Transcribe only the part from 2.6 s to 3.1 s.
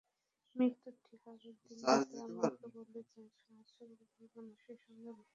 বলে